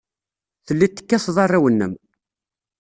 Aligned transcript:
Telliḍ 0.65 0.91
tekkateḍ 0.93 1.37
arraw-nnem. 1.43 1.93